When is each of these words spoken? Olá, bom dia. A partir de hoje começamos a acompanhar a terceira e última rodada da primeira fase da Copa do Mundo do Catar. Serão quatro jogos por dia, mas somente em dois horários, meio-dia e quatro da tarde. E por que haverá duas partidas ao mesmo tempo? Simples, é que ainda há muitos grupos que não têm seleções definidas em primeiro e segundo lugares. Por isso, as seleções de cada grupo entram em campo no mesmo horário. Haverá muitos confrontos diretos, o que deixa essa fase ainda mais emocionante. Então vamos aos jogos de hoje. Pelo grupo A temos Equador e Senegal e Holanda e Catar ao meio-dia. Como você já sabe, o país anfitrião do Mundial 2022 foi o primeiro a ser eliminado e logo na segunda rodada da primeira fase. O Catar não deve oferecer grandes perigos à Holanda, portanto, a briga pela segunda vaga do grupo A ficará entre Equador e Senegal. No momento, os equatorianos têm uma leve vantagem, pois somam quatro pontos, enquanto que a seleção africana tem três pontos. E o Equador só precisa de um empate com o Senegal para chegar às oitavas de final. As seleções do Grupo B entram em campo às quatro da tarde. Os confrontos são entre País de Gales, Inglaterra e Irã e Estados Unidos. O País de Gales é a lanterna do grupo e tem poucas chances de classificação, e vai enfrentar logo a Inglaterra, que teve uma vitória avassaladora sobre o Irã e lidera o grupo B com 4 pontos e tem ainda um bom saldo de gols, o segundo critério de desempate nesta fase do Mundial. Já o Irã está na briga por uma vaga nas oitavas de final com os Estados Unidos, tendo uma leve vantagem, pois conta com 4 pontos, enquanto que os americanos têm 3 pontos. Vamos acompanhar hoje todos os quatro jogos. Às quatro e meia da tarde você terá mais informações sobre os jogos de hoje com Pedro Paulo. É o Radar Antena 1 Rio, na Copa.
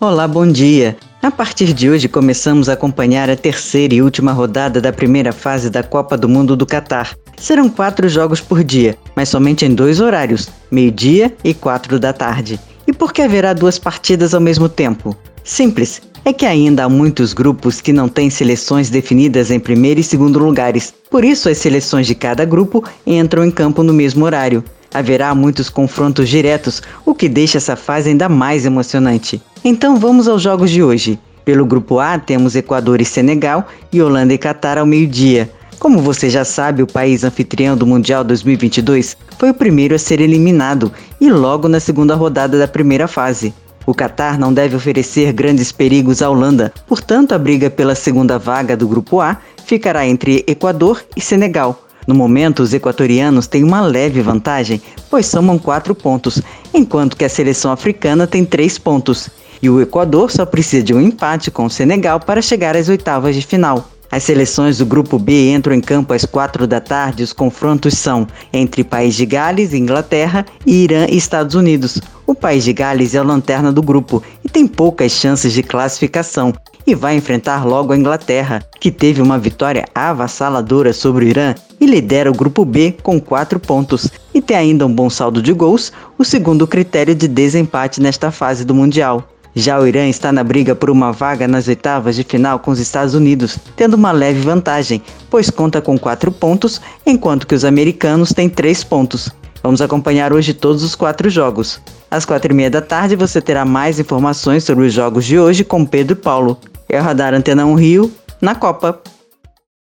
Olá, 0.00 0.28
bom 0.28 0.46
dia. 0.46 0.96
A 1.20 1.28
partir 1.28 1.72
de 1.72 1.90
hoje 1.90 2.06
começamos 2.06 2.68
a 2.68 2.74
acompanhar 2.74 3.28
a 3.28 3.34
terceira 3.34 3.92
e 3.92 4.00
última 4.00 4.30
rodada 4.30 4.80
da 4.80 4.92
primeira 4.92 5.32
fase 5.32 5.68
da 5.68 5.82
Copa 5.82 6.16
do 6.16 6.28
Mundo 6.28 6.54
do 6.54 6.64
Catar. 6.64 7.16
Serão 7.36 7.68
quatro 7.68 8.08
jogos 8.08 8.40
por 8.40 8.62
dia, 8.62 8.96
mas 9.16 9.28
somente 9.28 9.64
em 9.64 9.74
dois 9.74 9.98
horários, 9.98 10.48
meio-dia 10.70 11.34
e 11.42 11.52
quatro 11.52 11.98
da 11.98 12.12
tarde. 12.12 12.60
E 12.86 12.92
por 12.92 13.12
que 13.12 13.22
haverá 13.22 13.52
duas 13.52 13.76
partidas 13.76 14.34
ao 14.34 14.40
mesmo 14.40 14.68
tempo? 14.68 15.16
Simples, 15.42 16.00
é 16.24 16.32
que 16.32 16.46
ainda 16.46 16.84
há 16.84 16.88
muitos 16.88 17.32
grupos 17.32 17.80
que 17.80 17.92
não 17.92 18.08
têm 18.08 18.30
seleções 18.30 18.90
definidas 18.90 19.50
em 19.50 19.58
primeiro 19.58 19.98
e 19.98 20.04
segundo 20.04 20.38
lugares. 20.38 20.94
Por 21.10 21.24
isso, 21.24 21.48
as 21.48 21.58
seleções 21.58 22.06
de 22.06 22.14
cada 22.14 22.44
grupo 22.44 22.84
entram 23.04 23.44
em 23.44 23.50
campo 23.50 23.82
no 23.82 23.92
mesmo 23.92 24.24
horário. 24.24 24.62
Haverá 24.92 25.34
muitos 25.34 25.68
confrontos 25.68 26.28
diretos, 26.28 26.82
o 27.04 27.14
que 27.14 27.28
deixa 27.28 27.58
essa 27.58 27.76
fase 27.76 28.08
ainda 28.08 28.28
mais 28.28 28.64
emocionante. 28.64 29.42
Então 29.64 29.96
vamos 29.96 30.28
aos 30.28 30.42
jogos 30.42 30.70
de 30.70 30.82
hoje. 30.82 31.18
Pelo 31.44 31.64
grupo 31.64 31.98
A 31.98 32.18
temos 32.18 32.54
Equador 32.54 33.00
e 33.00 33.04
Senegal 33.04 33.66
e 33.92 34.02
Holanda 34.02 34.34
e 34.34 34.38
Catar 34.38 34.78
ao 34.78 34.86
meio-dia. 34.86 35.50
Como 35.78 36.00
você 36.00 36.28
já 36.28 36.44
sabe, 36.44 36.82
o 36.82 36.86
país 36.86 37.22
anfitrião 37.22 37.76
do 37.76 37.86
Mundial 37.86 38.24
2022 38.24 39.16
foi 39.38 39.50
o 39.50 39.54
primeiro 39.54 39.94
a 39.94 39.98
ser 39.98 40.20
eliminado 40.20 40.92
e 41.20 41.30
logo 41.30 41.68
na 41.68 41.78
segunda 41.78 42.14
rodada 42.14 42.58
da 42.58 42.66
primeira 42.66 43.06
fase. 43.06 43.54
O 43.86 43.94
Catar 43.94 44.38
não 44.38 44.52
deve 44.52 44.76
oferecer 44.76 45.32
grandes 45.32 45.72
perigos 45.72 46.20
à 46.20 46.28
Holanda, 46.28 46.70
portanto, 46.86 47.32
a 47.32 47.38
briga 47.38 47.70
pela 47.70 47.94
segunda 47.94 48.38
vaga 48.38 48.76
do 48.76 48.86
grupo 48.86 49.20
A 49.20 49.38
ficará 49.64 50.06
entre 50.06 50.44
Equador 50.46 51.02
e 51.16 51.20
Senegal. 51.22 51.87
No 52.08 52.14
momento, 52.14 52.62
os 52.62 52.72
equatorianos 52.72 53.46
têm 53.46 53.62
uma 53.62 53.82
leve 53.82 54.22
vantagem, 54.22 54.80
pois 55.10 55.26
somam 55.26 55.58
quatro 55.58 55.94
pontos, 55.94 56.40
enquanto 56.72 57.14
que 57.14 57.24
a 57.24 57.28
seleção 57.28 57.70
africana 57.70 58.26
tem 58.26 58.46
três 58.46 58.78
pontos. 58.78 59.28
E 59.60 59.68
o 59.68 59.78
Equador 59.78 60.30
só 60.30 60.46
precisa 60.46 60.82
de 60.82 60.94
um 60.94 61.02
empate 61.02 61.50
com 61.50 61.66
o 61.66 61.70
Senegal 61.70 62.18
para 62.18 62.40
chegar 62.40 62.74
às 62.74 62.88
oitavas 62.88 63.36
de 63.36 63.42
final. 63.42 63.90
As 64.10 64.22
seleções 64.22 64.78
do 64.78 64.86
Grupo 64.86 65.18
B 65.18 65.52
entram 65.52 65.74
em 65.74 65.82
campo 65.82 66.14
às 66.14 66.24
quatro 66.24 66.66
da 66.66 66.80
tarde. 66.80 67.22
Os 67.22 67.34
confrontos 67.34 67.92
são 67.98 68.26
entre 68.54 68.82
País 68.82 69.14
de 69.14 69.26
Gales, 69.26 69.74
Inglaterra 69.74 70.46
e 70.64 70.84
Irã 70.84 71.06
e 71.10 71.16
Estados 71.18 71.54
Unidos. 71.54 72.00
O 72.26 72.34
País 72.34 72.64
de 72.64 72.72
Gales 72.72 73.14
é 73.14 73.18
a 73.18 73.22
lanterna 73.22 73.70
do 73.70 73.82
grupo 73.82 74.22
e 74.42 74.48
tem 74.48 74.66
poucas 74.66 75.12
chances 75.12 75.52
de 75.52 75.62
classificação, 75.62 76.54
e 76.88 76.94
vai 76.94 77.16
enfrentar 77.16 77.66
logo 77.66 77.92
a 77.92 77.96
Inglaterra, 77.98 78.64
que 78.80 78.90
teve 78.90 79.20
uma 79.20 79.38
vitória 79.38 79.84
avassaladora 79.94 80.90
sobre 80.94 81.26
o 81.26 81.28
Irã 81.28 81.54
e 81.78 81.84
lidera 81.84 82.30
o 82.30 82.34
grupo 82.34 82.64
B 82.64 82.96
com 83.02 83.20
4 83.20 83.60
pontos 83.60 84.08
e 84.32 84.40
tem 84.40 84.56
ainda 84.56 84.86
um 84.86 84.92
bom 84.94 85.10
saldo 85.10 85.42
de 85.42 85.52
gols, 85.52 85.92
o 86.16 86.24
segundo 86.24 86.66
critério 86.66 87.14
de 87.14 87.28
desempate 87.28 88.00
nesta 88.00 88.30
fase 88.30 88.64
do 88.64 88.74
Mundial. 88.74 89.22
Já 89.54 89.78
o 89.78 89.86
Irã 89.86 90.08
está 90.08 90.32
na 90.32 90.42
briga 90.42 90.74
por 90.74 90.88
uma 90.88 91.12
vaga 91.12 91.46
nas 91.46 91.68
oitavas 91.68 92.16
de 92.16 92.24
final 92.24 92.58
com 92.58 92.70
os 92.70 92.80
Estados 92.80 93.12
Unidos, 93.12 93.58
tendo 93.76 93.92
uma 93.92 94.10
leve 94.10 94.40
vantagem, 94.40 95.02
pois 95.28 95.50
conta 95.50 95.82
com 95.82 95.98
4 95.98 96.32
pontos, 96.32 96.80
enquanto 97.04 97.46
que 97.46 97.54
os 97.54 97.66
americanos 97.66 98.32
têm 98.32 98.48
3 98.48 98.82
pontos. 98.84 99.28
Vamos 99.62 99.82
acompanhar 99.82 100.32
hoje 100.32 100.54
todos 100.54 100.82
os 100.82 100.94
quatro 100.94 101.28
jogos. 101.28 101.82
Às 102.10 102.24
quatro 102.24 102.52
e 102.52 102.54
meia 102.54 102.70
da 102.70 102.80
tarde 102.80 103.14
você 103.14 103.40
terá 103.40 103.64
mais 103.64 104.00
informações 104.00 104.64
sobre 104.64 104.86
os 104.86 104.92
jogos 104.92 105.26
de 105.26 105.38
hoje 105.38 105.62
com 105.62 105.84
Pedro 105.84 106.16
Paulo. 106.16 106.58
É 106.88 106.98
o 106.98 107.02
Radar 107.02 107.34
Antena 107.34 107.66
1 107.66 107.74
Rio, 107.74 108.12
na 108.40 108.54
Copa. 108.54 109.00